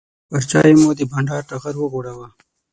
[0.29, 2.27] پر چایو مو د بانډار ټغر وغوړاوه.